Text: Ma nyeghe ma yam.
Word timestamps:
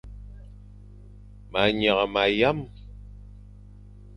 Ma 1.51 1.61
nyeghe 1.79 2.05
ma 2.13 2.23
yam. 2.39 2.59